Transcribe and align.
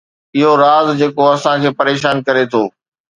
اهو 0.37 0.51
راز 0.63 0.87
جيڪو 0.99 1.23
اسان 1.33 1.57
کي 1.63 1.69
پريشان 1.79 2.15
ڪري 2.27 2.43
ٿو 2.51 2.63